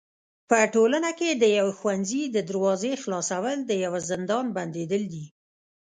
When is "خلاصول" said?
3.03-3.57